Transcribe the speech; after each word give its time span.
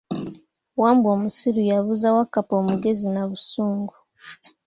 Wambwa 0.81 1.09
omusiru 1.15 1.61
yabuuza 1.69 2.15
Wakkappa 2.15 2.53
omugezi 2.61 3.07
na 3.13 3.23
busungu. 3.29 3.95